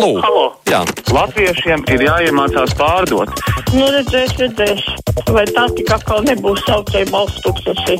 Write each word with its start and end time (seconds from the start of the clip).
Halo! 0.00 0.20
Halo. 0.24 0.44
Jā. 0.64 0.78
Latviešiem 1.12 1.82
ir 1.92 2.02
jāiemācās 2.06 2.70
pārdot. 2.78 3.34
Nu, 3.76 3.84
redzēs, 3.92 4.30
redzēs. 4.40 4.80
Vai 5.28 5.42
tā 5.52 5.66
tik 5.76 5.90
atkal 5.92 6.24
nebūs 6.24 6.62
saucēja 6.64 7.10
balsts 7.12 7.42
tūkstoši? 7.44 7.98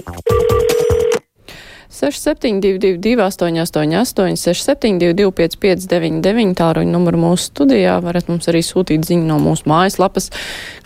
6722, 1.92 3.20
888, 3.20 4.38
672, 4.40 5.28
559, 5.42 6.54
tāruņa 6.56 6.88
numuru 6.88 7.20
mūsu 7.20 7.50
studijā. 7.50 7.98
Varat 8.00 8.32
mums 8.32 8.48
arī 8.48 8.64
sūtīt 8.64 9.04
ziņu 9.04 9.28
no 9.28 9.36
mūsu 9.44 9.68
mājaslapas. 9.68 10.30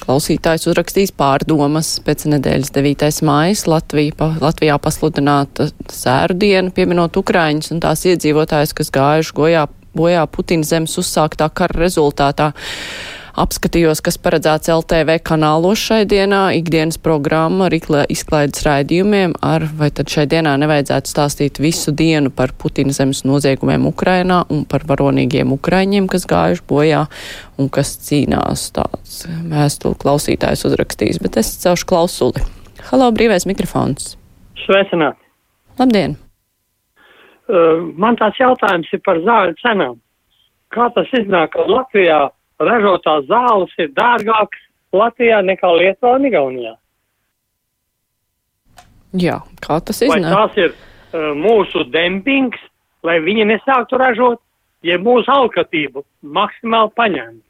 Klausītājs 0.02 0.66
uzrakstīs 0.66 1.14
pārdomas 1.14 1.92
pēc 2.02 2.26
nedēļas 2.34 2.74
9. 2.74 3.22
mājas 3.30 3.68
Latvija, 3.70 4.18
pa, 4.18 4.32
Latvijā 4.42 4.82
pasludināta 4.82 5.70
sēru 5.94 6.40
diena, 6.42 6.74
pieminot 6.74 7.22
Ukraiņus 7.22 7.70
un 7.76 7.86
tās 7.86 8.02
iedzīvotājus, 8.10 8.74
kas 8.82 8.90
gājuši 8.98 9.38
gojā, 9.38 9.66
bojā 9.96 10.24
Putina 10.30 10.66
zemes 10.66 10.96
uzsāktā 11.00 11.50
kara 11.54 11.84
rezultātā. 11.84 12.52
Apskatījos, 13.34 13.98
kas 13.98 14.14
paredzēts 14.22 14.70
LTV 14.70 15.16
kanālos 15.26 15.80
šai 15.82 16.04
dienā, 16.06 16.52
ikdienas 16.54 17.00
programma 17.02 17.66
ar 17.66 17.74
izklaides 17.74 18.62
raidījumiem, 18.62 19.34
ar 19.42 19.66
vai 19.74 19.88
tad 19.90 20.12
šai 20.12 20.28
dienā 20.30 20.52
nevajadzētu 20.62 21.10
stāstīt 21.10 21.58
visu 21.58 21.90
dienu 21.90 22.30
par 22.30 22.54
Putina 22.54 22.94
zemes 22.94 23.24
noziegumiem 23.26 23.88
Ukrainā 23.90 24.44
un 24.54 24.62
par 24.70 24.86
varonīgiem 24.86 25.50
Ukraiņiem, 25.56 26.06
kas 26.12 26.28
gājuši 26.30 26.66
bojā 26.70 27.04
un 27.58 27.72
kas 27.74 27.96
cīnās 28.06 28.68
tāds 28.78 29.24
vēstuli 29.26 29.98
klausītājs 30.04 30.62
uzrakstījis, 30.70 31.18
bet 31.24 31.42
es 31.42 31.56
celšu 31.64 31.90
klausuli. 31.90 32.46
Halo, 32.92 33.10
brīvais 33.16 33.50
mikrofons. 33.50 34.14
Sveicināt! 34.62 35.18
Labdien! 35.80 36.20
Uh, 37.44 37.92
man 38.00 38.16
tās 38.16 38.38
jautājums 38.40 38.88
ir 38.92 39.02
par 39.04 39.20
zāļu 39.20 39.56
cenām. 39.60 39.98
Kā 40.72 40.88
tas 40.94 41.10
iznāk, 41.12 41.52
ka 41.52 41.66
Latvijā 41.68 42.30
ražotās 42.62 43.26
zāles 43.28 43.74
ir 43.78 43.90
dārgākas 43.92 44.62
Latvijā 44.94 45.42
nekā 45.44 45.68
Lietuvā 45.76 46.14
un 46.16 46.28
Igaunijā? 46.30 46.74
Jā, 49.20 49.38
kā 49.62 49.78
tas 49.84 50.00
Vai 50.02 50.18
iznāk? 50.18 50.34
tās 50.34 50.56
ir 50.64 50.72
uh, 50.72 51.34
mūsu 51.38 51.84
dempings, 51.92 52.58
lai 53.04 53.20
viņi 53.22 53.44
nesāktu 53.52 54.00
ražot, 54.00 54.40
ja 54.82 54.96
mūsu 54.98 55.30
alkatību 55.30 56.02
maksimāli 56.22 56.90
paņemt? 56.96 57.42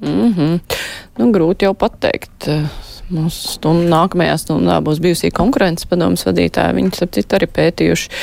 Mm 0.00 0.32
-hmm. 0.32 0.60
nu, 1.18 1.32
grūti 1.32 1.68
jau 1.68 1.74
pateikt. 1.74 2.48
Mūsu 3.10 3.56
stundu, 3.56 3.88
nākamajā 3.90 4.36
stundā 4.38 4.76
būs 4.86 5.00
bijusī 5.02 5.32
konkurences 5.34 5.88
padomas 5.90 6.22
vadītāja. 6.28 6.76
Viņi, 6.76 6.92
starp 6.94 7.16
citu, 7.16 7.36
arī 7.38 7.48
pētījuši 7.50 8.20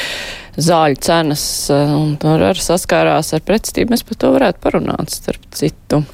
zāļu 0.68 1.02
cenas 1.04 1.44
un 1.74 2.14
tur 2.22 2.46
arī 2.50 2.64
saskārās 2.64 3.34
ar 3.36 3.44
pretstību. 3.48 3.92
Mēs 3.94 4.06
par 4.08 4.22
to 4.22 4.32
varētu 4.38 4.64
parunāt, 4.64 5.12
starp 5.12 5.44
citu. 5.56 6.06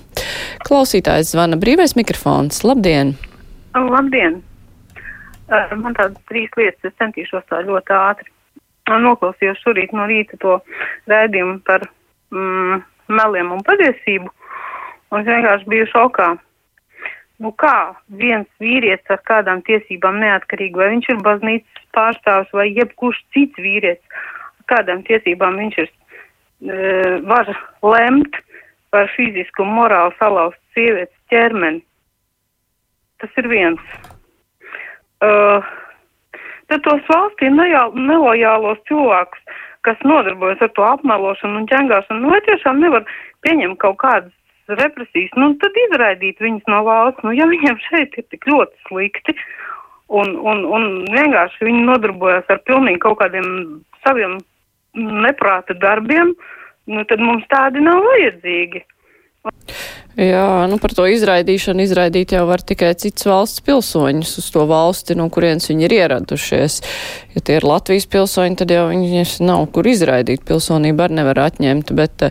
Klausītājs 0.65 1.35
zvana 1.35 1.59
brīvais 1.61 1.93
mikrofons. 1.99 2.63
Labdien! 2.65 3.13
Labdien! 3.77 4.41
Uh, 5.53 5.73
Man 5.77 5.93
tādas 5.97 6.17
trīs 6.31 6.49
lietas, 6.57 6.81
es 6.87 6.95
centīšos 7.01 7.45
tā 7.51 7.61
ļoti 7.67 7.93
ātri. 7.97 8.31
Noklausījos 8.89 9.61
šorīt 9.63 9.93
no 9.95 10.07
rīta 10.09 10.37
to 10.41 10.57
rēdījumu 11.11 11.59
par 11.67 11.85
mm, 12.33 12.81
meliem 13.13 13.53
un 13.55 13.61
patiesību, 13.63 14.31
un 15.13 15.21
es 15.21 15.29
vienkārši 15.29 15.69
biju 15.71 15.87
šokā. 15.91 16.33
Nu 17.43 17.51
kā 17.59 17.93
viens 18.21 18.47
vīrietis 18.63 19.11
ar 19.11 19.19
kādām 19.27 19.63
tiesībām 19.67 20.21
neatkarīgi, 20.21 20.79
vai 20.79 20.93
viņš 20.93 21.09
ir 21.11 21.23
baznīcas 21.25 21.87
pārstāvs 21.95 22.53
vai 22.55 22.69
jebkurš 22.69 23.19
cits 23.35 23.59
vīrietis, 23.59 24.21
kādām 24.71 25.03
tiesībām 25.09 25.59
viņš 25.59 25.79
ir, 25.83 25.89
e, 25.91 26.77
var 27.27 27.51
lemt 27.83 28.39
par 28.95 29.09
fizisku 29.17 29.65
un 29.65 29.73
morāli 29.75 30.15
salauzt 30.21 30.61
sievietes 30.77 31.17
ķermeni. 31.33 31.83
Tas 33.19 33.39
ir 33.41 33.47
viens. 33.51 33.81
Uh, 35.23 35.63
tad 36.67 36.83
tos 36.83 37.03
valstī 37.07 37.49
nelojālos 37.53 38.79
cilvēkus, 38.89 39.43
kas 39.87 39.99
nodarbojas 40.07 40.63
ar 40.63 40.71
to 40.75 40.85
apmelošanu 40.87 41.61
un 41.61 41.67
ķengāšanu, 41.71 42.23
nu 42.23 42.33
vai 42.33 42.41
tiešām 42.47 42.81
nevar 42.83 43.07
pieņemt 43.45 43.79
kaut 43.83 43.99
kādas 44.03 44.33
represijas, 44.69 45.33
nu 45.39 45.53
tad 45.61 45.77
izraidīt 45.87 46.41
viņus 46.43 46.69
no 46.71 46.83
valsts, 46.87 47.23
nu 47.25 47.33
ja 47.35 47.47
viņiem 47.49 47.79
šeit 47.89 48.17
ir 48.17 48.25
tik 48.31 48.47
ļoti 48.49 48.87
slikti 48.87 49.35
un, 50.07 50.35
un, 50.39 50.63
un 50.65 50.87
vienkārši 51.13 51.67
viņi 51.67 51.85
nodarbojas 51.89 52.49
ar 52.53 52.61
pilnīgi 52.67 53.01
kaut 53.03 53.19
kādiem 53.21 53.47
saviem 54.05 54.37
neprāta 54.93 55.75
darbiem, 55.79 56.33
nu 56.91 57.05
tad 57.09 57.23
mums 57.23 57.45
tādi 57.51 57.81
nav 57.83 58.03
vajadzīgi. 58.05 58.83
Jā, 60.13 60.67
nu 60.69 60.77
par 60.77 60.93
to 60.93 61.03
izraidīšanu 61.09 61.81
izraidīt 61.83 62.31
jau 62.35 62.43
var 62.45 62.61
tikai 62.61 62.91
cits 63.01 63.25
valsts 63.25 63.63
pilsoņus 63.65 64.33
uz 64.39 64.49
to 64.53 64.63
valsti, 64.69 65.15
no 65.17 65.25
kurienes 65.33 65.65
viņi 65.71 65.87
ir 65.87 65.95
ieradušies. 65.97 66.75
Ja 67.33 67.41
tie 67.41 67.57
ir 67.57 67.65
Latvijas 67.65 68.05
pilsoņi, 68.13 68.59
tad 68.61 68.71
jau 68.71 68.85
viņus 68.91 69.39
nav 69.43 69.65
kur 69.73 69.89
izraidīt. 69.89 70.45
Pilsonību 70.47 71.03
arī 71.07 71.17
nevar 71.17 71.41
atņemt, 71.47 71.91
bet, 71.97 72.27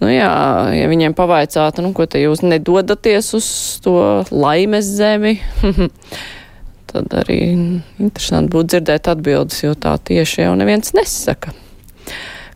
nu 0.00 0.12
jā, 0.12 0.30
ja 0.78 0.86
viņiem 0.88 1.16
pavaicātu, 1.18 1.84
nu 1.84 1.90
ko 1.96 2.06
te 2.08 2.22
jūs 2.22 2.44
nedodaties 2.46 3.32
uz 3.36 3.48
to 3.84 3.98
laimes 4.30 4.88
zemi, 4.94 5.34
tad 6.94 7.18
arī 7.18 7.40
interesanti 7.50 8.54
būtu 8.54 8.76
dzirdēt 8.76 9.10
atbildes, 9.10 9.58
jo 9.66 9.74
tā 9.74 9.98
tieši 9.98 10.46
jau 10.46 10.54
neviens 10.60 10.94
nesaka. 10.96 11.52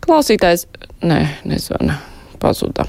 Klausītājs, 0.06 0.68
nē, 1.02 1.20
nezvana, 1.50 1.98
pazuda. 2.40 2.86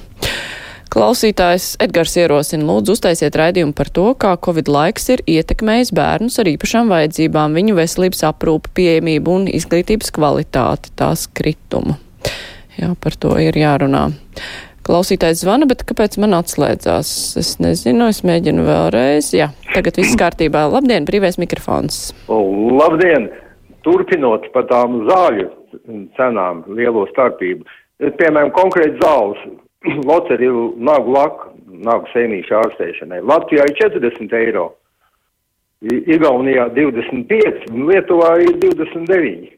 Klausītājs 0.90 1.76
Edgars 1.84 2.16
ierosina, 2.18 2.66
lūdzu, 2.66 2.96
uztaisiet 2.96 3.36
raidījumu 3.38 3.76
par 3.78 3.92
to, 3.94 4.08
kā 4.18 4.32
Covid 4.42 4.72
laiks 4.74 5.04
ir 5.14 5.22
ietekmējis 5.30 5.92
bērnus 5.94 6.40
ar 6.42 6.50
īpašām 6.50 6.90
vajadzībām, 6.90 7.54
viņu 7.54 7.76
veselības 7.78 8.24
aprūpu, 8.32 8.72
pieejamību 8.80 9.36
un 9.38 9.46
izglītības 9.54 10.10
kvalitāti, 10.16 10.90
tās 10.98 11.28
kritumu. 11.30 12.00
Jā, 12.80 12.96
par 13.06 13.20
to 13.22 13.36
ir 13.38 13.60
jārunā. 13.62 14.08
Klausītājs 14.90 15.44
zvana, 15.44 15.70
bet 15.70 15.86
kāpēc 15.86 16.18
man 16.24 16.34
atslēdzās? 16.40 17.14
Es 17.38 17.54
nezinu, 17.62 18.10
es 18.10 18.24
mēģinu 18.26 18.66
vēlreiz. 18.66 19.30
Jā, 19.38 19.52
tagad 19.76 20.02
viss 20.02 20.18
kārtībā. 20.18 20.66
Labdien, 20.74 21.06
brīvais 21.06 21.38
mikrofons. 21.38 22.08
Labdien! 22.82 23.30
Turpinot 23.86 24.50
par 24.56 24.66
tām 24.74 25.04
zāļu 25.06 25.52
cenām, 26.18 26.66
lielo 26.74 27.06
starpību. 27.14 27.68
Piemēram, 28.18 28.50
konkrēti 28.58 28.98
zāles, 29.04 29.46
locerilu 29.86 30.74
nagu 30.78 31.14
laku, 31.16 31.54
nagu 31.80 32.08
sēnīšu 32.14 32.56
ārstēšanai. 32.60 33.22
Latvijā 33.24 33.66
ir 33.70 33.76
40 33.80 34.36
eiro, 34.42 34.74
Igaunijā 35.80 36.66
25 36.76 37.70
un 37.72 37.86
Lietuvā 37.88 38.34
ir 38.44 38.58
29. 38.60 39.54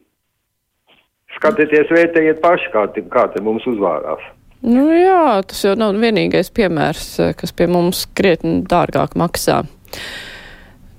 Skatieties, 1.40 1.90
vērtējiet 1.90 2.42
paši, 2.44 2.70
kā, 2.74 2.84
te- 2.94 3.02
kā 3.10 3.24
te 3.34 3.42
mums 3.42 3.66
uzvārās. 3.66 4.22
Nu 4.62 4.84
jā, 4.94 5.42
tas 5.48 5.64
jau 5.66 5.74
nav 5.80 5.96
vienīgais 5.98 6.52
piemērs, 6.54 7.08
eh, 7.20 7.34
kas 7.34 7.52
pie 7.52 7.66
mums 7.66 8.06
krietni 8.14 8.62
dārgāk 8.62 9.16
maksā. 9.18 9.64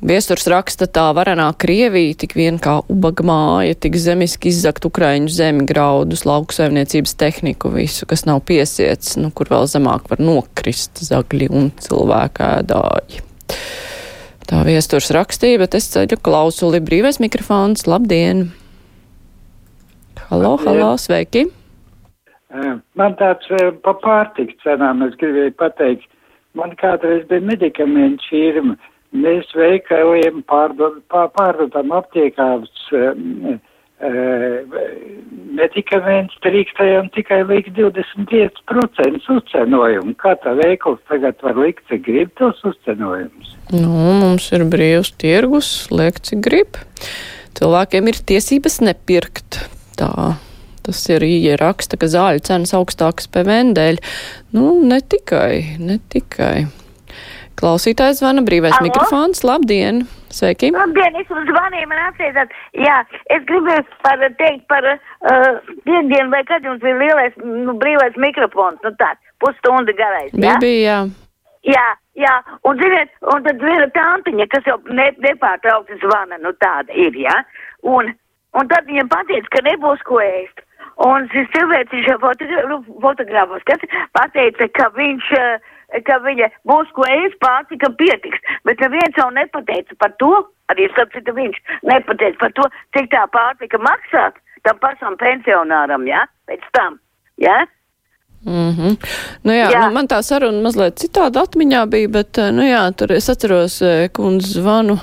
Viesturs 0.03 0.49
raksta 0.51 0.89
tā 0.91 1.05
varenā 1.15 1.45
Krievija, 1.63 2.17
tik 2.19 2.33
vien 2.35 2.57
kā 2.59 2.81
ubaga 2.91 3.23
māja, 3.23 3.77
tik 3.85 3.95
zemiski 4.03 4.51
izzakt 4.51 4.83
Ukraiņu 4.89 5.31
zemi 5.31 5.63
graudus, 5.69 6.25
lauksaimniecības 6.27 7.15
tehniku, 7.21 7.71
visu, 7.71 8.09
kas 8.11 8.27
nav 8.27 8.41
piesiets, 8.49 9.15
nu, 9.23 9.31
kur 9.31 9.47
vēl 9.53 9.69
zemāk 9.71 10.11
var 10.11 10.19
nokrist 10.19 11.05
zagļi 11.07 11.53
un 11.55 11.71
cilvēku 11.87 12.43
ēdāji. 12.49 13.23
Tā 14.51 14.67
viesturs 14.67 15.13
rakstīja, 15.15 15.63
bet 15.63 15.79
es 15.79 15.87
ceļu 15.95 16.19
klausuli 16.19 16.83
brīvais 16.83 17.23
mikrofons. 17.23 17.87
Labdien! 17.87 18.49
Halo, 20.33 20.57
halo, 20.67 20.97
sveiki! 20.99 21.47
Man 22.99 23.15
tāds 23.23 23.47
eh, 23.55 23.71
pa 23.87 23.95
pārtiks 24.03 24.59
cenām 24.67 25.07
es 25.07 25.15
gribēju 25.23 25.55
pateikt. 25.63 26.11
Man 26.59 26.75
kādreiz 26.83 27.23
bija 27.31 27.47
medikamentu 27.55 28.27
firma. 28.29 28.75
Mēs 29.13 29.51
veikaliem 29.53 30.41
pārdod, 30.49 31.03
pār, 31.13 31.29
pārdodam 31.37 31.93
aptiekās 31.93 32.71
um, 32.97 33.59
uh, 34.01 34.79
medikamentus, 35.53 36.39
drīkstējam 36.45 37.11
tikai 37.13 37.43
līdz 37.49 37.75
25% 37.77 39.29
uzcenojumu. 39.37 40.15
Kā 40.21 40.33
tā 40.41 40.55
veikals 40.59 41.03
tagad 41.11 41.45
var 41.45 41.61
likt, 41.61 41.85
cik 41.91 42.07
grib 42.09 42.33
tos 42.41 42.63
uzcenojumus? 42.69 43.53
Nu, 43.73 43.93
mums 44.23 44.49
ir 44.57 44.65
brīvs 44.73 45.13
tirgus, 45.21 45.75
liek, 45.93 46.21
cik 46.25 46.41
grib. 46.49 46.81
Cilvēkiem 47.59 48.09
ir 48.09 48.23
tiesības 48.33 48.81
nepirkt. 48.85 49.61
Tā 50.01 50.13
tas 50.83 50.99
ir 51.13 51.23
īja 51.23 51.57
raksta, 51.61 51.99
ka 52.01 52.09
zāļu 52.11 52.43
cenas 52.49 52.75
augstākas 52.75 53.29
PVN 53.31 53.75
dēļ. 53.77 54.01
Nu, 54.57 54.75
ne 54.83 54.99
tikai, 54.99 55.79
ne 55.79 56.01
tikai. 56.13 56.67
Klausītājs 57.61 58.21
zvana 58.23 58.45
brīvais 58.47 58.77
Alo? 58.79 58.89
mikrofons. 58.89 59.43
Labdien! 59.47 60.05
Sveiki! 60.33 60.71
Labdien, 60.73 61.17
es 61.21 61.29
jums 61.29 61.49
zvanīju, 61.51 61.89
man 61.91 62.05
atceitāt. 62.07 62.55
Jā, 62.79 63.03
es 63.35 63.45
gribēju 63.51 63.85
par, 64.05 64.23
teikt 64.39 64.65
par 64.73 64.87
uh, 64.89 65.59
piekdienu, 65.85 66.31
vai 66.33 66.41
kad 66.49 66.65
jums 66.65 66.81
bija 66.85 66.97
lielais, 67.03 67.37
nu, 67.43 67.77
brīvais 67.83 68.17
mikrofons, 68.17 68.81
nu 68.87 68.95
tāds, 69.03 69.21
pusstunda 69.45 69.93
garais, 69.99 70.33
Bija, 70.33 70.57
bija, 70.63 70.81
jā. 70.87 70.99
Jā, 71.63 71.85
jā, 72.19 72.33
un 72.67 72.81
ziniet, 72.81 73.13
un 73.31 73.45
tad 73.45 73.61
viena 73.63 73.87
tantiņa, 73.95 74.49
kas 74.51 74.67
jau 74.67 74.81
ne, 74.91 75.13
nepārtraukti 75.23 76.01
zvana, 76.03 76.41
nu 76.43 76.51
tāda 76.65 76.91
ir, 76.99 77.15
jā? 77.15 77.37
Un, 77.87 78.11
un 78.59 78.71
tad 78.73 78.89
viņam 78.89 79.13
pateica, 79.13 79.53
ka 79.53 79.63
nebūs 79.69 80.03
ko 80.09 80.19
ēst. 80.25 80.65
Un 81.03 81.29
šis 81.33 81.49
cilvēks, 81.55 81.95
viņš 81.95 82.09
jau 82.11 82.19
fotogra 82.23 82.65
nu, 82.69 82.81
fotogrāfos, 83.03 83.63
kas 83.69 83.85
pateica, 84.17 84.69
ka 84.77 84.91
viņš, 84.97 85.31
eh, 85.39 85.71
ka 86.07 86.19
viņa 86.25 86.49
būs 86.69 86.93
ko 86.97 87.05
ēst, 87.09 87.37
pārtika 87.43 87.91
pietiks. 87.99 88.41
Bet 88.65 88.81
neviens 88.81 89.19
jau 89.19 89.29
nepateica 89.31 89.99
par 89.99 90.17
to, 90.23 90.33
arī 90.73 90.89
sapcita 90.97 91.35
viņš 91.37 91.61
nepateica 91.83 92.39
par 92.41 92.57
to, 92.57 92.71
cik 92.97 93.11
tā 93.13 93.27
pārtika 93.35 93.79
maksāt 93.83 94.41
tam 94.67 94.79
pašam 94.83 95.17
pensionāram, 95.21 96.05
jā, 96.07 96.25
pēc 96.49 96.67
tam, 96.77 96.99
jā? 97.41 97.65
Mm 98.45 98.71
-hmm. 98.71 98.97
Nu 99.43 99.53
jā, 99.53 99.71
jā. 99.71 99.87
Nu, 99.87 99.95
man 99.95 100.07
tā 100.07 100.23
saruna 100.23 100.63
mazliet 100.63 100.99
citāda 100.99 101.43
atmiņā 101.43 101.87
bija, 101.87 102.09
bet, 102.09 102.39
eh, 102.39 102.53
nu 102.53 102.63
jā, 102.63 102.93
tur 102.97 103.13
es 103.13 103.29
atceros 103.29 103.83
eh, 103.83 104.09
kundzi 104.09 104.61
zvanu, 104.61 104.99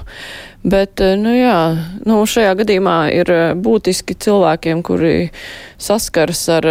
bet, 0.63 1.01
eh, 1.01 1.15
nu 1.15 1.29
jā, 1.29 1.77
nu 2.05 2.25
šajā 2.25 2.55
gadījumā 2.55 3.11
ir 3.13 3.55
būtiski 3.55 4.15
cilvēkiem, 4.15 4.83
kuri 4.83 5.29
saskars 5.77 6.49
ar 6.49 6.65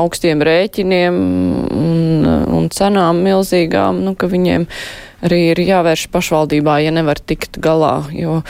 augstiem 0.00 0.42
rēķiniem 0.44 1.18
un, 1.74 2.28
un 2.56 2.70
cenām 2.72 3.22
milzīgām, 3.24 4.02
nu, 4.06 4.14
ka 4.18 4.28
viņiem 4.30 4.66
arī 5.24 5.40
ir 5.52 5.62
jāvērš 5.64 6.08
pašvaldībā, 6.14 6.78
ja 6.84 6.94
nevar 6.94 7.20
tikt 7.20 7.60
galā, 7.64 7.96
jo 8.14 8.40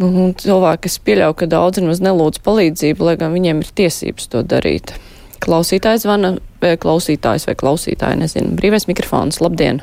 nu, 0.00 0.30
cilvēki, 0.40 0.90
es 0.90 0.98
pieļauju, 1.06 1.38
ka 1.40 1.48
daudzi 1.50 1.84
nemaz 1.84 2.02
nelūdz 2.04 2.42
palīdzību, 2.44 3.08
lai 3.08 3.16
gan 3.20 3.34
viņiem 3.36 3.62
ir 3.64 3.72
tiesības 3.82 4.30
to 4.32 4.44
darīt. 4.46 4.94
Klausītājs 5.40 6.04
zvana, 6.04 6.34
vai 6.60 6.74
klausītājs 6.80 7.48
vai 7.48 7.56
klausītāja, 7.60 8.18
nezinu. 8.20 8.52
Brīvais 8.58 8.84
mikrofons, 8.90 9.40
labdien! 9.40 9.80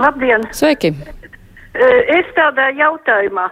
Labdien! 0.00 0.44
Sveiki! 0.56 0.92
Es 1.70 2.28
tādā 2.36 2.68
jautājumā. 2.74 3.46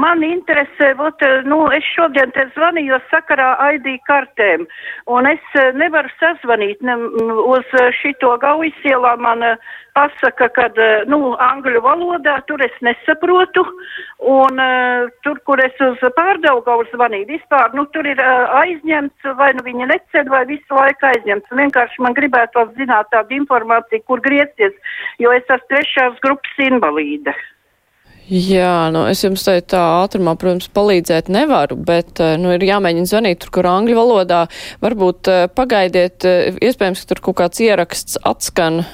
Man 0.00 0.20
interesē, 0.26 0.90
ot, 1.00 1.22
nu, 1.48 1.62
es 1.72 1.86
šodien 1.94 2.32
te 2.34 2.44
zvanīju 2.52 2.98
sakarā 3.08 3.54
ID 3.76 3.86
kartēm, 4.04 4.66
un 5.08 5.28
es 5.30 5.54
nevaru 5.78 6.10
sazvanīt 6.18 6.82
ne, 6.84 6.96
m, 6.98 7.30
uz 7.48 7.70
šito 8.02 8.34
gaujas 8.42 8.76
ielā. 8.84 9.14
Man 9.20 9.44
pasaka, 9.96 10.48
ka, 10.56 10.66
nu, 11.08 11.32
angļu 11.40 11.80
valodā 11.84 12.36
tur 12.48 12.60
es 12.64 12.74
nesaprotu, 12.84 13.64
un 14.32 14.60
tur, 15.24 15.40
kur 15.48 15.62
es 15.64 15.80
uz 15.86 16.04
pārdaugavu 16.18 16.84
zvanīju, 16.90 17.30
vispār, 17.30 17.72
nu, 17.78 17.86
tur 17.94 18.06
ir 18.10 18.20
aizņemts, 18.20 19.30
vai 19.40 19.52
nu 19.56 19.64
viņi 19.66 19.88
neceļ, 19.94 20.28
vai 20.34 20.42
visu 20.50 20.76
laiku 20.76 21.08
aizņemts. 21.14 21.56
Vienkārši 21.62 22.04
man 22.04 22.18
gribētu 22.18 22.66
zināt 22.76 23.08
tādu 23.14 23.40
informāciju, 23.40 24.04
kur 24.04 24.20
griezties, 24.26 24.76
jo 25.22 25.32
es 25.32 25.48
esmu 25.48 25.72
trešās 25.72 26.20
grupas 26.26 26.62
invalīde. 26.66 27.34
Jā, 28.30 28.92
nu 28.94 29.00
es 29.10 29.24
jums 29.24 29.42
te 29.42 29.56
tā 29.72 29.80
ātrumā, 30.04 30.36
protams, 30.38 30.68
palīdzēt 30.70 31.26
nevaru, 31.34 31.74
bet, 31.82 32.20
eh, 32.22 32.36
nu, 32.38 32.52
ir 32.54 32.62
jāmēģina 32.62 33.10
zvanīt 33.10 33.40
tur, 33.42 33.50
kur 33.56 33.66
angļu 33.66 33.96
valodā. 33.98 34.44
Varbūt 34.84 35.30
eh, 35.32 35.40
pagaidiet, 35.50 36.22
eh, 36.30 36.60
iespējams, 36.62 37.02
ka 37.02 37.10
tur 37.10 37.22
kaut 37.26 37.40
kāds 37.42 37.58
ieraksts 37.66 38.20
atskan 38.22 38.84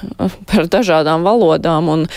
par 0.49 0.65
dažādām 0.73 1.27
valodām 1.27 1.93
un 1.93 2.07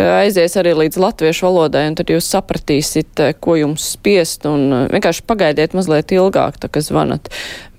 ka 0.00 0.08
aizies 0.20 0.56
arī 0.60 0.72
līdz 0.78 0.98
latviešu 1.00 1.46
valodai, 1.46 1.84
un 1.90 1.96
tad 1.98 2.10
jūs 2.12 2.28
sapratīsit, 2.32 3.12
eh, 3.20 3.34
ko 3.36 3.56
jums 3.58 3.84
spiest, 3.96 4.46
un 4.48 4.72
eh, 4.72 4.86
vienkārši 4.94 5.24
pagaidiet 5.28 5.76
mazliet 5.76 6.14
ilgāk, 6.16 6.58
tā 6.62 6.70
kā 6.72 6.82
zvanat. 6.84 7.30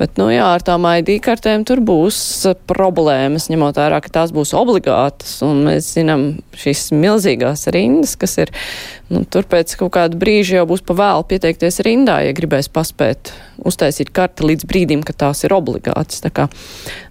Bet, 0.01 0.17
nu 0.21 0.29
jā, 0.33 0.45
ar 0.55 0.63
tām 0.65 0.85
ID 0.89 1.15
kartēm 1.25 1.65
tur 1.67 1.81
būs 1.85 2.19
eh, 2.49 2.57
problēmas, 2.69 3.49
ņemot 3.53 3.81
vērā, 3.81 4.01
ka 4.03 4.13
tās 4.21 4.33
būs 4.35 4.53
obligātas, 4.57 5.39
un 5.45 5.65
mēs 5.69 5.93
zinām 5.97 6.27
šīs 6.57 6.89
milzīgās 6.95 7.67
rindas, 7.73 8.17
kas 8.21 8.37
ir, 8.45 8.53
nu, 9.13 9.25
tur 9.25 9.47
pēc 9.49 9.77
kaut 9.79 9.95
kāda 9.97 10.19
brīža 10.21 10.61
jau 10.61 10.67
būs 10.69 10.85
pa 10.85 10.97
vēlu 10.97 11.27
pieteikties 11.31 11.81
rindā, 11.87 12.21
ja 12.27 12.37
gribēs 12.37 12.69
paspēt 12.71 13.33
uztaisīt 13.67 14.11
karti 14.15 14.47
līdz 14.49 14.67
brīdim, 14.69 15.03
ka 15.07 15.15
tās 15.25 15.43
ir 15.47 15.55
obligātas. 15.55 16.21
Tā 16.23 16.31
kā 16.33 16.47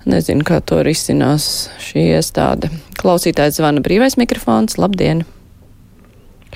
nezinu, 0.09 0.47
kā 0.47 0.61
to 0.65 0.83
risinās 0.87 1.69
šī 1.83 2.11
iestāde. 2.17 2.73
Klausītājs 3.01 3.61
zvana 3.61 3.85
brīvais 3.85 4.19
mikrofons. 4.21 4.79
Labdien! 4.81 5.25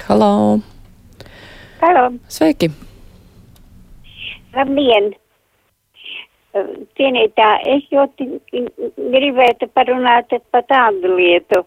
Halo! 0.08 0.60
Halo, 1.84 2.08
Sveiki! 2.32 2.72
labdien! 4.56 5.12
Cienītā, 6.94 7.46
es 7.66 7.86
ļoti 7.90 8.28
gribētu 9.10 9.66
parunāt 9.74 10.30
par 10.54 10.62
tādu 10.70 11.16
lietu, 11.18 11.64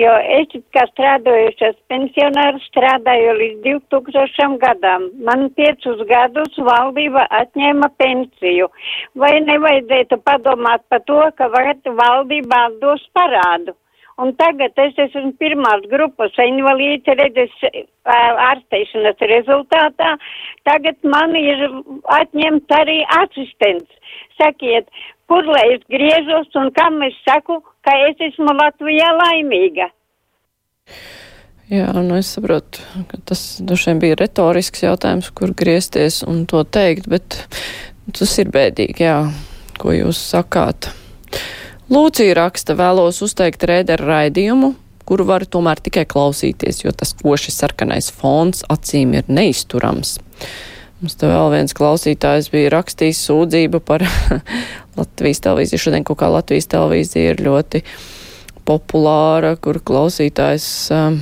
jo 0.00 0.12
es 0.38 0.54
kā 0.74 0.84
strādājušas 0.90 1.76
pensionārs 1.92 2.64
strādāju 2.70 3.34
līdz 3.40 3.60
2000 3.90 4.56
gadam. 4.62 5.08
Man 5.28 5.50
piecus 5.58 6.00
gadus 6.08 6.56
valdība 6.70 7.26
atņēma 7.42 7.90
pensiju. 8.00 8.70
Vai 9.14 9.34
nevajadzētu 9.44 10.20
padomāt 10.24 10.84
par 10.88 11.04
to, 11.06 11.20
ka 11.36 11.50
varat 11.52 11.94
valdībā 12.02 12.64
dos 12.80 13.04
parādu? 13.16 13.76
Un 14.20 14.34
tagad 14.36 14.76
es 14.76 14.98
esmu 15.00 15.32
pirmās 15.40 15.86
grupas 15.90 16.36
invalīds 16.44 17.08
redzes 17.18 17.54
ārsteišanas 18.04 19.24
rezultātā. 19.30 20.12
Tagad 20.68 20.98
man 21.14 21.34
ir 21.36 21.64
atņemt 22.20 22.76
arī 22.76 23.00
asistents. 23.22 23.88
Sakiet, 24.36 24.88
kur 25.28 25.48
lai 25.48 25.64
es 25.78 25.84
griežos 25.88 26.60
un 26.60 26.70
kam 26.76 27.00
es 27.08 27.16
saku, 27.24 27.62
ka 27.86 27.94
es 28.08 28.22
esmu 28.30 28.54
Latvijā 28.56 29.10
laimīga? 29.18 29.88
Jā, 31.72 31.88
nu 32.04 32.18
es 32.18 32.28
saprotu, 32.34 32.82
ka 33.08 33.18
tas 33.30 33.42
droši 33.64 33.92
vien 33.92 34.02
bija 34.02 34.18
retorisks 34.20 34.82
jautājums, 34.84 35.30
kur 35.32 35.54
griezties 35.56 36.20
un 36.26 36.44
to 36.50 36.60
teikt, 36.68 37.08
bet 37.08 37.38
tas 38.12 38.34
ir 38.42 38.50
bēdīgi, 38.52 39.06
jā, 39.06 39.16
ko 39.80 39.94
jūs 39.96 40.20
sakāt. 40.34 40.90
Lūcija 41.92 42.34
raksta, 42.36 42.76
vēlos 42.76 43.22
uzteikt 43.24 43.64
rēderu 43.68 44.10
raidījumu, 44.10 44.74
kuru 45.08 45.26
var 45.28 45.46
tomēr 45.48 45.80
tikai 45.82 46.04
klausīties, 46.08 46.84
jo 46.84 46.92
tas 46.96 47.14
koši 47.18 47.54
sarkanais 47.54 48.10
fons 48.14 48.62
acīm 48.72 49.16
ir 49.18 49.32
neizturams. 49.32 50.18
Mums 51.02 51.18
te 51.18 51.26
vēl 51.26 51.48
viens 51.56 51.74
klausītājs 51.74 52.52
bija 52.52 52.70
rakstījis 52.76 53.24
sūdzību 53.26 53.80
par 53.82 54.04
Latvijas 54.96 55.42
televīziju. 55.44 55.80
Šodien 55.80 56.06
kaut 56.06 56.20
kā 56.20 56.28
Latvijas 56.32 56.68
televīzija 56.72 57.34
ir 57.34 57.44
ļoti 57.44 57.82
populāra, 58.68 59.54
kur 59.60 59.80
klausītājs 59.82 60.66
um, 60.94 61.18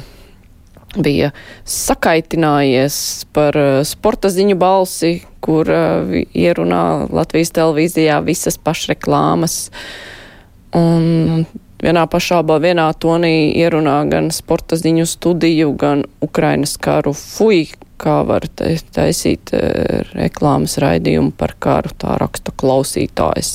bija 0.98 1.30
sakaitinājies 1.68 2.96
par 3.34 3.56
uh, 3.58 3.70
sporta 3.86 4.30
ziņu 4.32 4.58
balsi, 4.60 5.14
kur 5.44 5.70
uh, 5.70 6.14
ierunā 6.34 6.84
Latvijas 7.14 7.54
televīzijā 7.56 8.20
visas 8.26 8.58
pašreklāmas. 8.60 9.62
Un 10.76 11.46
vienā 11.82 12.04
pašā, 12.10 12.42
vienā 12.62 12.90
tonī 13.00 13.52
ierunā 13.58 14.02
gan 14.10 14.30
sporta 14.34 14.78
ziņu 14.78 15.06
studiju, 15.08 15.72
gan 15.78 16.04
Ukrainas 16.22 16.76
karu 16.80 17.14
fuj, 17.16 17.70
kā 18.00 18.20
var 18.28 18.46
taisīt 18.56 19.52
eh, 19.56 20.02
reklāmas 20.14 20.78
raidījumu 20.82 21.34
par 21.36 21.54
karu, 21.62 21.92
tā 22.00 22.16
raksta 22.20 22.54
klausītājs. 22.56 23.52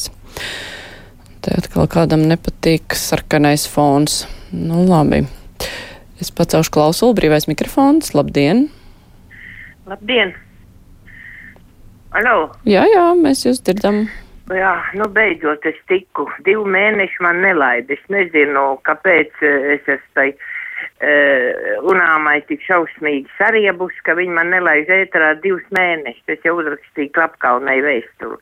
Te 1.45 1.57
atkal 1.59 1.89
kādam 1.91 2.25
nepatīk 2.29 2.95
sarkanais 2.97 3.67
fons. 3.69 4.23
Nu, 4.53 4.85
labi. 4.89 5.25
Es 6.21 6.31
pacelšu 6.33 6.71
klausulu, 6.73 7.15
brīvais 7.17 7.49
mikrofons. 7.49 8.13
Labdien! 8.17 8.67
Labdien! 9.85 10.33
Alo! 12.15 12.53
Jā, 12.63 12.85
jā, 12.87 13.09
mēs 13.19 13.43
jūs 13.45 13.59
dzirdam. 13.65 14.05
Jā, 14.53 14.73
nu 14.95 15.07
beidzot 15.11 15.65
es 15.65 15.77
tiku. 15.89 16.27
Divu 16.45 16.63
mēnešu 16.69 17.25
man 17.25 17.41
nelaida. 17.43 17.97
Es 17.97 18.03
nezinu, 18.13 18.75
kāpēc 18.87 19.41
eh, 19.43 19.71
es 19.75 19.89
esmu 19.97 20.17
tai 20.17 20.29
unāmai 20.95 22.37
tik 22.47 22.61
šausmīgi 22.63 23.27
sariebus, 23.37 23.93
ka 24.07 24.15
viņi 24.15 24.31
man 24.37 24.53
nelaiž 24.53 24.87
ēterā 24.87 25.33
divus 25.43 25.65
mēnešus. 25.75 26.23
Es 26.37 26.45
jau 26.47 26.55
uzrakstīju 26.61 27.11
klapkaunai 27.17 27.81
vēstuli. 27.83 28.39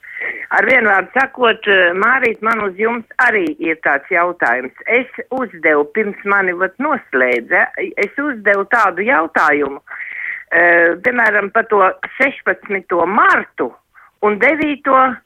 Ar 0.54 0.68
vienu 0.70 0.92
vārdu 0.92 1.10
sakot, 1.18 1.68
eh, 1.68 1.94
Mārīt, 1.98 2.42
man 2.42 2.62
uz 2.62 2.78
jums 2.78 3.06
arī 3.26 3.56
ir 3.60 3.80
tāds 3.86 4.10
jautājums. 4.14 4.74
Es 4.86 5.10
uzdevu, 5.32 5.88
pirms 5.94 6.22
mani 6.26 6.54
vat 6.54 6.78
noslēdza, 6.78 7.66
es 7.98 8.14
uzdevu 8.18 8.66
tādu 8.70 9.02
jautājumu, 9.02 9.82
uh, 9.82 10.94
piemēram, 11.02 11.52
par 11.52 11.66
to 11.66 11.82
16. 12.20 13.06
martu 13.06 13.74
un 14.22 14.38
9. 14.40 15.18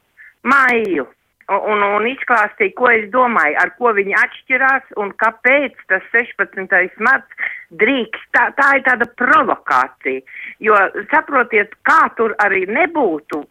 maiju. 0.44 1.08
Un, 1.48 1.84
un 1.84 2.08
izklāstīju, 2.10 2.74
ko 2.78 2.90
es 2.92 3.08
domāju, 3.14 3.56
ar 3.62 3.72
ko 3.80 3.94
viņi 3.96 4.16
atšķirās 4.20 4.98
un 5.02 5.14
kāpēc 5.22 5.78
tas 5.92 6.04
16. 6.14 7.00
marts 7.04 7.52
drīkst. 7.82 8.28
Tā, 8.36 8.50
tā 8.58 8.70
ir 8.78 8.86
tāda 8.88 9.08
provokācija, 9.20 10.24
jo 10.64 10.80
saprotiet, 11.14 11.76
kā 11.88 12.02
tur 12.20 12.36
arī 12.44 12.66
nebūtu 12.70 13.44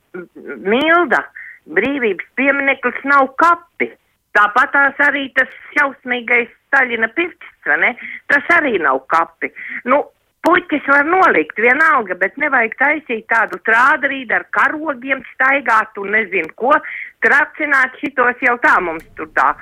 milda 0.44 1.22
brīvības 1.66 2.28
piemineklis 2.38 3.00
nav 3.08 3.32
kapi. 3.40 3.90
Tāpat 4.36 4.74
tās 4.74 4.98
arī 5.06 5.30
tas 5.36 5.52
šausmīgais 5.72 6.52
Staļina 6.66 7.08
pirksts, 7.16 7.62
vai 7.64 7.76
ne? 7.80 7.90
Tas 8.28 8.48
arī 8.58 8.74
nav 8.82 8.98
kapi. 9.08 9.48
Nu, 9.88 10.02
puķis 10.46 10.86
var 10.92 11.08
nolikt 11.08 11.58
vienalga, 11.60 12.16
bet 12.20 12.38
nevajag 12.40 12.76
taisīt 12.78 13.26
tādu 13.32 13.58
trādarīdu 13.66 14.38
ar 14.38 14.46
karogiem, 14.54 15.24
staigāt 15.34 15.98
un 16.02 16.14
nezinu 16.14 16.54
ko, 16.58 16.76
tracināt 17.24 17.98
šitos 18.02 18.46
jau 18.46 18.56
tā 18.62 18.78
mums 18.84 19.06
tur 19.18 19.30
tā 19.36 19.52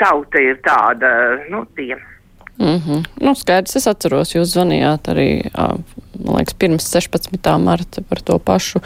tauta 0.00 0.40
ir 0.40 0.60
tāda, 0.64 1.12
nu, 1.52 1.64
tie. 1.76 1.96
Mm 2.58 2.78
-hmm. 2.78 3.04
Nu, 3.20 3.34
skaidrs, 3.34 3.76
es 3.76 3.86
atceros, 3.86 4.34
jūs 4.34 4.54
zvanījāt 4.54 5.10
arī, 5.10 5.50
man 6.24 6.36
liekas, 6.36 6.54
pirms 6.54 6.86
16. 6.96 7.58
marta 7.58 8.02
par 8.08 8.20
to 8.20 8.38
pašu. 8.38 8.80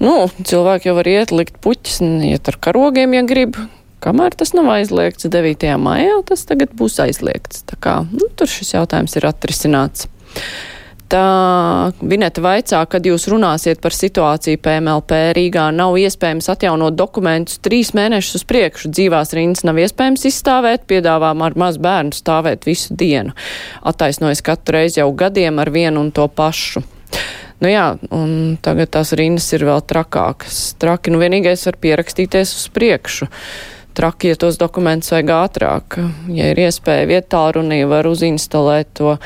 Nu, 0.00 0.30
cilvēki 0.44 0.88
jau 0.88 0.94
var 0.94 1.08
iet 1.08 1.30
likt 1.30 1.60
puķis 1.60 2.00
un 2.00 2.22
iet 2.24 2.48
ar 2.48 2.56
karogiem, 2.60 3.14
ja 3.14 3.22
grib. 3.22 3.56
Kamēr 4.00 4.32
tas 4.32 4.54
nav 4.56 4.64
aizliegts 4.72 5.28
9. 5.28 5.76
maijā, 5.76 6.22
tas 6.24 6.44
tagad 6.48 6.72
būs 6.72 6.96
aizliegts. 7.04 7.64
Tā 7.68 7.76
kā 7.76 8.06
nu, 8.12 8.28
tur 8.36 8.48
šis 8.48 8.72
jautājums 8.74 9.16
ir 9.16 9.26
atrisināts. 9.28 10.08
Tā 11.10 11.90
Vineta 12.06 12.42
vaicā, 12.44 12.84
kad 12.86 13.06
jūs 13.06 13.24
runāsiet 13.32 13.80
par 13.82 13.94
situāciju 13.96 14.60
PMLP 14.62 15.16
Rīgā, 15.34 15.64
nav 15.74 15.96
iespējams 15.98 16.46
atjaunot 16.52 16.94
dokumentus 16.94 17.58
trīs 17.64 17.90
mēnešus 17.98 18.38
uz 18.38 18.44
priekšu. 18.46 18.92
Dzīvās 18.94 19.34
rindas 19.34 19.64
nav 19.66 19.80
iespējams 19.82 20.28
izstāvēt, 20.30 20.86
piedāvām 20.90 21.42
ar 21.42 21.56
maz 21.58 21.80
bērnu 21.82 22.14
stāvēt 22.14 22.68
visu 22.68 22.94
dienu. 22.94 23.34
Attaisnojas 23.82 24.44
katru 24.46 24.78
reizi 24.78 25.00
jau 25.02 25.08
gadiem 25.10 25.58
ar 25.58 25.72
vienu 25.74 26.04
un 26.04 26.12
to 26.14 26.28
pašu. 26.30 26.84
Nu 27.60 27.68
jā, 27.68 27.88
un 28.14 28.54
tagad 28.62 28.94
tās 28.94 29.10
rindas 29.18 29.50
ir 29.56 29.66
vēl 29.66 29.82
trakākas. 29.82 30.62
Traki, 30.80 31.10
nu 31.10 31.18
vienīgais 31.20 31.66
var 31.66 31.80
pierakstīties 31.82 32.54
uz 32.54 32.70
priekšu. 32.72 33.26
Traki, 33.98 34.30
ja 34.30 34.38
tos 34.38 34.62
dokumentus 34.62 35.10
vajag 35.10 35.34
ātrāk. 35.40 35.98
Ja 36.30 36.54
ir 36.54 36.62
iespēja 36.68 37.10
vietā 37.10 37.42
runī, 37.58 37.82
var 37.90 38.06
uzinstalēt 38.06 38.94
to 39.02 39.18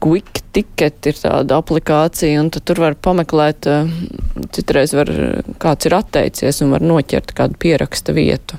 Quick 0.00 0.45
Ticket 0.56 1.10
ir 1.10 1.18
tāda 1.20 1.58
aplikācija, 1.60 2.40
un 2.40 2.48
tur 2.54 2.80
var 2.80 2.94
pameklēt, 2.96 3.66
eh, 3.68 3.90
citreiz 4.56 4.94
var, 4.96 5.10
kāds 5.60 5.84
ir 5.84 5.96
atteicies 5.98 6.62
un 6.64 6.72
var 6.72 6.80
noķert 6.80 7.34
kādu 7.36 7.58
pieraksta 7.60 8.14
vietu. 8.16 8.56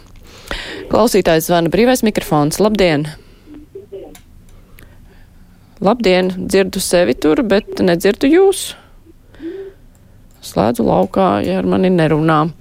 Klausītājs 0.92 1.48
zvana 1.50 1.72
brīvais 1.74 2.04
mikrofons. 2.06 2.60
Labdien! 2.62 3.08
Labdien! 5.82 6.30
Dzirdu 6.38 6.82
sevi 6.82 7.18
tur, 7.18 7.42
bet 7.42 7.82
nedzirdu 7.82 8.30
jūs. 8.30 8.76
Slēdzu 10.46 10.86
laukā, 10.86 11.32
ja 11.46 11.58
ar 11.60 11.66
mani 11.66 11.90
nerunā. 11.90 12.52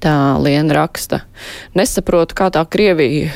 Tā 0.00 0.16
Liena 0.40 0.80
raksta. 0.80 1.22
Nesaprotu, 1.76 2.36
kā 2.36 2.50
tā 2.52 2.64
Krievija 2.68 3.30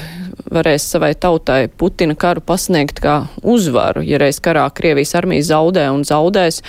varēs 0.50 0.84
savai 0.92 1.12
tautai 1.18 1.68
Putina 1.68 2.16
karu 2.18 2.42
pasniegt 2.44 3.00
kā 3.02 3.16
uzvaru, 3.42 4.02
ja 4.06 4.20
reiz 4.20 4.40
karā 4.42 4.66
Krievijas 4.74 5.14
armija 5.18 5.46
zaudē 5.52 5.86
un 5.94 6.04
zaudēs 6.06 6.60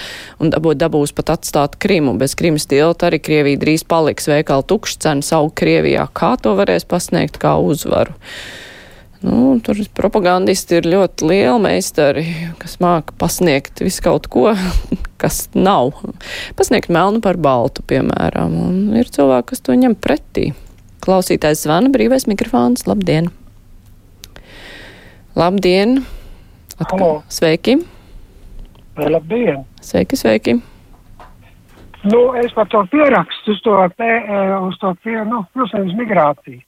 un 0.41 0.53
dabū, 0.53 0.75
dabūs 0.77 1.13
pat 1.17 1.33
atstāt 1.35 1.77
Krimu. 1.81 2.15
Bez 2.21 2.35
Krimas 2.39 2.67
tilta 2.69 3.09
arī 3.09 3.21
Krievija 3.23 3.61
drīz 3.61 3.85
paliks 3.87 4.29
veikala 4.31 4.65
tukšs 4.67 5.01
cenas 5.01 5.31
aug 5.35 5.53
Krievijā. 5.57 6.07
Kā 6.13 6.35
to 6.41 6.55
varēs 6.59 6.87
pasniegt 6.89 7.41
kā 7.41 7.57
uzvaru? 7.61 8.15
Nu, 9.21 9.59
tur 9.61 9.77
propagandisti 9.93 10.79
ir 10.79 10.87
ļoti 10.89 11.27
lieli 11.29 11.61
meistari, 11.61 12.23
kas 12.57 12.79
māca 12.81 13.13
pasniegt 13.21 13.83
visu 13.83 14.01
kaut 14.07 14.25
ko, 14.33 14.47
kas 15.21 15.43
nav. 15.53 15.93
Pasniegt 16.57 16.89
melnu 16.89 17.21
par 17.21 17.37
baltu, 17.37 17.85
piemēram, 17.85 18.57
un 18.65 18.79
ir 18.97 19.13
cilvēki, 19.13 19.51
kas 19.53 19.61
to 19.61 19.77
ņem 19.77 19.97
pretī. 20.01 20.49
Klausītājs 21.05 21.67
zvana 21.67 21.93
brīvais 21.93 22.27
mikrofons. 22.29 22.87
Labdien! 22.89 23.29
Labdien! 25.35 26.05
Atkal. 26.79 26.99
Halo. 26.99 27.23
Sveiki! 27.27 27.77
Labdien! 28.97 29.65
Sveiki, 29.81 30.15
sveiki! 30.15 30.59
Nu, 32.03 32.33
es 32.35 32.51
par 32.53 32.67
to 32.67 32.81
pierakstu 32.91 33.51
uz 33.51 33.61
to, 33.61 33.77
te, 33.97 34.09
uz 34.67 34.77
to 34.81 34.91
pie, 35.03 35.15
nu, 35.29 35.43
protams, 35.53 35.93
migrāciju. 35.95 36.59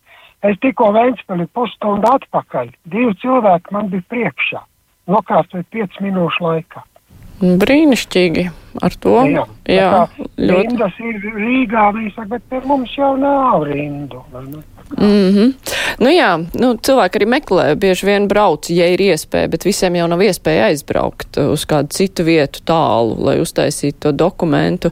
Es 0.44 0.56
tikko 0.64 0.92
Ventspili 0.96 1.48
pusstundu 1.56 2.08
atpakaļ. 2.08 2.72
Divi 2.92 3.12
cilvēki 3.20 3.76
man 3.76 3.92
bija 3.92 4.08
priekšā. 4.12 4.64
Nokārtoju 5.12 5.68
5 5.76 6.00
minūšu 6.04 6.48
laikā. 6.48 6.84
Brīnišķīgi 7.44 8.48
ar 8.82 8.96
to. 9.00 9.16
Jā, 9.30 9.46
jā 9.70 9.90
ļoti. 10.38 10.68
Rindas 10.70 11.00
ir 11.00 11.20
Rīgā, 11.38 11.90
viņi 11.96 12.14
saka, 12.16 12.30
bet 12.36 12.48
pie 12.50 12.62
mums 12.66 12.96
jau 12.98 13.14
nav 13.20 13.68
rindu. 13.70 14.24
Mm 14.98 15.34
-hmm. 15.34 15.54
nu, 16.00 16.10
jā, 16.10 16.38
nu, 16.60 16.74
cilvēki 16.76 17.18
arī 17.18 17.26
meklē, 17.26 17.76
bieži 17.76 18.06
vien 18.06 18.28
brauc, 18.28 18.70
ja 18.70 18.88
ir 18.88 19.02
iespēja, 19.02 19.48
bet 19.48 19.66
visiem 19.66 19.96
jau 19.96 20.08
nav 20.08 20.22
iespēja 20.22 20.66
aizbraukt 20.66 21.38
uz 21.38 21.66
kādu 21.66 21.88
citu 21.90 22.24
vietu 22.24 22.60
tālu, 22.66 23.16
lai 23.20 23.40
uztaisītu 23.40 23.98
to 24.00 24.12
dokumentu. 24.12 24.92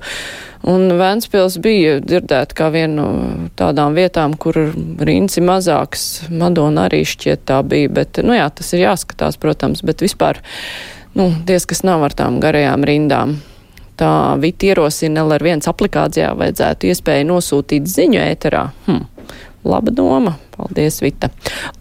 Un 0.64 0.92
Vēnspils 0.98 1.58
bija 1.58 2.00
dzirdēta 2.00 2.54
kā 2.54 2.70
viena 2.72 3.02
no 3.02 3.50
tādām 3.58 3.94
vietām, 3.94 4.38
kur 4.38 4.54
rinds 5.00 5.38
ir 5.38 5.44
mazāks. 5.44 6.30
Madona 6.30 6.86
arī 6.90 7.02
šķiet 7.06 7.46
tā 7.46 7.64
bija, 7.64 7.90
bet, 7.90 8.18
nu 8.24 8.34
jā, 8.34 8.50
tas 8.50 8.74
ir 8.74 8.80
jāskatās, 8.80 9.38
protams, 9.38 9.82
bet 9.82 10.02
vispār, 10.02 10.38
nu, 11.14 11.34
diez 11.46 11.66
kas 11.66 11.84
nav 11.84 12.04
ar 12.04 12.14
tām 12.14 12.40
garajām 12.40 12.84
rindām. 12.84 13.42
Tā 14.01 14.34
Vita 14.41 14.65
ierosina, 14.72 15.22
lai 15.29 15.38
ar 15.38 15.43
viens 15.46 15.67
aplikācijā 15.70 16.31
vajadzētu 16.39 16.89
iespēju 16.89 17.27
nosūtīt 17.29 17.89
ziņu 17.91 18.22
ēterā. 18.24 18.63
Hm. 18.88 19.03
Laba 19.62 19.93
doma. 19.93 20.39
Paldies, 20.55 20.98
Vita. 21.03 21.29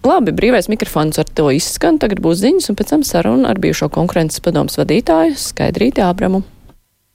Labi, 0.04 0.34
brīvais 0.36 0.68
mikrofons 0.68 1.16
ar 1.20 1.28
to 1.32 1.48
izskan. 1.56 1.96
Tagad 2.00 2.20
būs 2.20 2.42
ziņas 2.42 2.68
un 2.68 2.76
pēc 2.76 2.92
tam 2.92 3.06
saruna 3.08 3.54
ar 3.54 3.60
bijušo 3.62 3.88
konkurences 3.94 4.44
padomus 4.44 4.76
vadītāju 4.80 5.38
Skaidrīti 5.40 6.04
Ābramu. 6.04 6.44